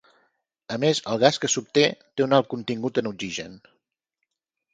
[0.75, 3.61] A més el gas que s'obté té un alt contingut en oxigen.